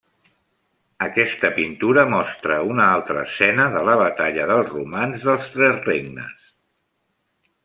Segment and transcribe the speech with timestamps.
[1.07, 6.53] Aquesta pintura mostra una altra escena de la batalla del Romanç dels Tres Regnes.